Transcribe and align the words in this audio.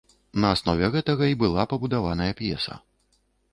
На 0.45 0.49
аснове 0.55 0.89
гэтага 0.95 1.29
і 1.33 1.37
была 1.43 1.67
пабудаваная 1.75 2.33
п'еса. 2.43 2.81